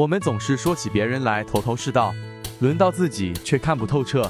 [0.00, 2.14] 我们总是说起别人来头头是道，
[2.60, 4.26] 轮到自己却看不透彻。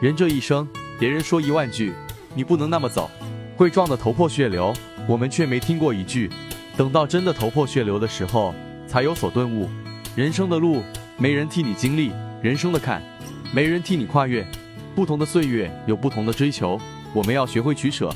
[0.00, 0.66] 人这一生，
[0.98, 1.92] 别人说一万句，
[2.34, 3.10] 你不能那么走，
[3.54, 4.72] 会撞得头破血流。
[5.06, 6.30] 我们却没听过一句，
[6.74, 8.54] 等到真的头破血流的时候，
[8.88, 9.68] 才有所顿悟。
[10.16, 10.82] 人生的路，
[11.18, 13.02] 没人替你经历；人生的坎，
[13.52, 14.42] 没人替你跨越。
[14.94, 16.80] 不同的岁月有不同的追求，
[17.12, 18.10] 我们要学会取舍，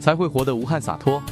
[0.00, 1.22] 才会活得无憾洒脱。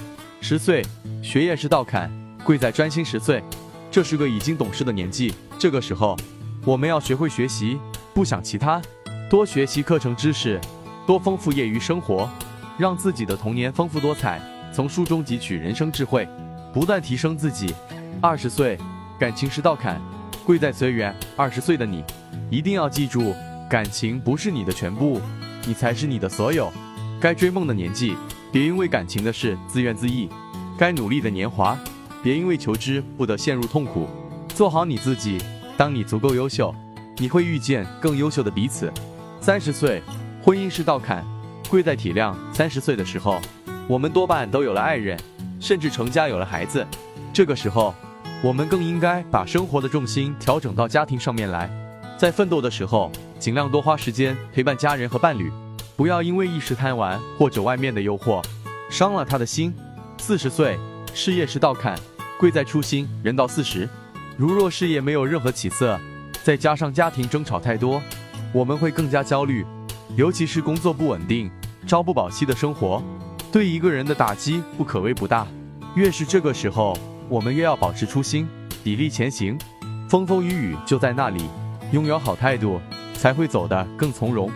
[0.40, 0.86] 十岁，
[1.20, 2.08] 学业是道坎，
[2.45, 3.04] 贵在专心。
[3.04, 3.43] 十岁，
[3.91, 5.32] 这是个已经懂事的年纪。
[5.59, 6.16] 这个时候，
[6.64, 7.79] 我们要学会学习，
[8.14, 8.81] 不想其他，
[9.31, 10.61] 多学习课程知识，
[11.07, 12.29] 多丰富业余生活，
[12.79, 14.41] 让自己的童年丰富多彩。
[14.72, 16.29] 从书中汲取人生智慧，
[16.75, 17.75] 不断提升自己。
[18.21, 18.79] 二十岁，
[19.18, 20.00] 感情是道坎，
[20.44, 21.14] 贵在随缘。
[21.36, 22.05] 二十岁的你，
[22.50, 23.35] 一定要记住，
[23.71, 25.21] 感情不是你的全部，
[25.66, 26.71] 你才是你的所有。
[27.18, 28.16] 该追梦的年纪。
[28.53, 30.29] 别因为感情的事自怨自艾，
[30.79, 31.77] 该努力的年华，
[32.27, 34.08] 别因为求知不得陷入痛苦。
[34.48, 35.39] 做好你自己，
[35.77, 36.75] 当你足够优秀，
[37.19, 38.92] 你会遇见更优秀的彼此。
[39.41, 40.02] 三十岁，
[40.42, 41.24] 婚姻是道坎，
[41.70, 42.34] 贵在体谅。
[42.52, 43.41] 三十岁的时候，
[43.86, 45.16] 我们多半都有了爱人，
[45.60, 46.84] 甚至成家有了孩子。
[47.32, 47.94] 这个时候，
[48.42, 51.70] 我们更应该把生活的重心调整到家庭上面来，
[52.19, 55.48] 在奋斗的时候，尽量多花时间陪伴家人和伴侣。
[55.94, 58.44] 不要因为一时贪玩或者外面的诱惑，
[58.91, 59.72] 伤了他的心。
[60.19, 60.77] 四十岁，
[61.14, 61.97] 事业是道坎，
[62.38, 63.08] 贵在初心。
[63.22, 63.88] 人到四十，
[64.36, 65.98] 如若事业没有任何起色，
[66.42, 68.02] 再加上家庭争吵太多，
[68.52, 69.64] 我们会更加焦虑。
[70.16, 71.50] 尤其是工作不稳定、
[71.86, 73.02] 朝不保夕的生活，
[73.50, 75.46] 对一个人的打击不可谓不大。
[75.94, 76.96] 越是这个时候，
[77.28, 78.48] 我们越要保持初心，
[78.84, 79.58] 砥砺前行。
[80.08, 81.42] 风风雨雨就在那里，
[81.92, 82.80] 拥有好态度，
[83.14, 84.50] 才会走得更从容。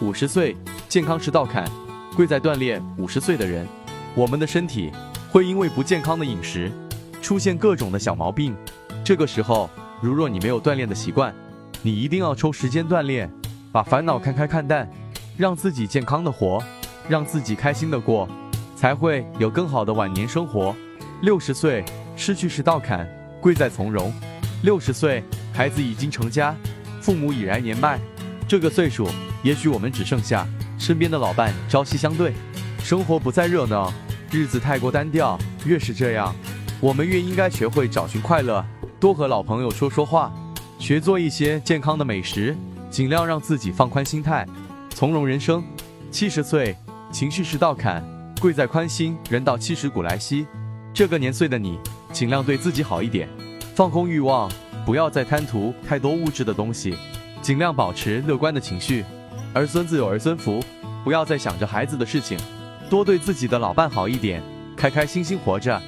[0.00, 0.56] 五十岁。
[0.86, 1.68] 健康是道坎，
[2.14, 2.80] 贵在锻炼。
[2.98, 3.66] 五十岁的人，
[4.14, 4.92] 我们的身体
[5.32, 6.70] 会因为不健康的饮食
[7.24, 8.54] 出现各种的小毛病。
[9.02, 9.70] 这个时候，
[10.02, 11.34] 如若你没有锻炼的习惯，
[11.80, 13.32] 你一定要抽时间锻炼，
[13.72, 14.86] 把烦恼看开看淡，
[15.38, 16.62] 让自己健康的活，
[17.08, 18.28] 让自己开心的过，
[18.76, 20.76] 才会有更好的晚年生活。
[21.22, 21.82] 六十岁
[22.14, 23.08] 失去是道坎，
[23.40, 24.12] 贵在从容。
[24.62, 25.24] 六十岁，
[25.54, 26.54] 孩子已经成家，
[27.00, 27.98] 父母已然年迈，
[28.46, 29.08] 这个岁数，
[29.42, 30.46] 也许我们只剩下。
[30.78, 32.34] 身边的老伴朝夕相对，
[32.80, 33.90] 生活不再热闹，
[34.30, 35.38] 日子太过单调。
[35.64, 36.34] 越是这样，
[36.84, 38.62] 我们越应该学会找寻快乐，
[39.00, 40.30] 多和老朋友说说话，
[40.78, 42.54] 学做一些健康的美食，
[42.90, 44.46] 尽量让自己放宽心态，
[44.90, 45.64] 从容人生。
[46.10, 46.76] 七十岁，
[47.10, 48.04] 情绪是道坎，
[48.38, 49.16] 贵在宽心。
[49.30, 50.46] 人到七十古来稀，
[50.92, 51.78] 这个年岁的你，
[52.12, 53.30] 尽量对自己好一点，
[53.74, 54.52] 放空欲望，
[54.84, 56.94] 不要再贪图太多物质的东西，
[57.40, 59.06] 尽量保持乐观的情绪。
[59.54, 60.62] 儿孙自有儿孙福，
[61.02, 62.38] 不要再想着孩子的事情，
[62.90, 64.42] 多对自己的老伴好一点，
[64.76, 65.80] 开开心心活着，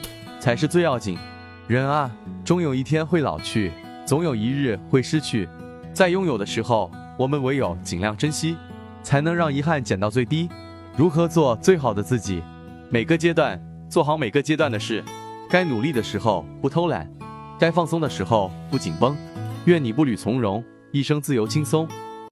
[0.47, 1.19] 才是最要紧。
[1.67, 2.09] 人啊，
[2.45, 3.73] 终有一天会老去，
[4.07, 5.49] 总有一日会失去，
[5.93, 8.57] 在拥有的时候，我们唯有尽量珍惜，
[9.03, 10.49] 才能让遗憾减到最低。
[10.97, 12.45] 如何做最好的自己？
[12.91, 15.03] 每个阶段做好每个阶段的事，
[15.51, 17.11] 该努力的时候不偷懒，
[17.59, 19.17] 该放松的时候不紧绷。
[19.65, 20.63] 愿你步履从容，
[20.93, 21.89] 一生自由轻松。